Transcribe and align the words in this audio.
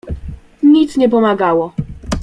"Nic 0.63 0.97
nie 0.97 1.09
pomagało." 1.09 1.73